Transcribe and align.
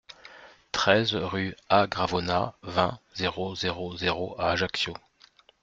treize 0.71 1.13
rue 1.13 1.55
A 1.69 1.85
Gravona, 1.85 2.55
vingt, 2.63 2.99
zéro 3.13 3.53
zéro 3.53 3.95
zéro 3.97 4.35
à 4.39 4.49
Ajaccio 4.49 4.95